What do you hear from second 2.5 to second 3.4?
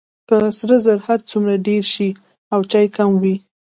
او چای کم وي.